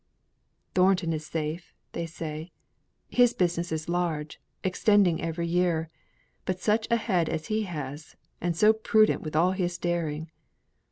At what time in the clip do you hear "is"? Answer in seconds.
1.13-1.27, 3.71-3.87